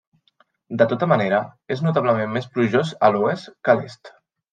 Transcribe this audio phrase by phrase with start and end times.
[0.81, 1.41] De tota manera,
[1.75, 4.11] és notablement més plujós a l'oest que a l'est.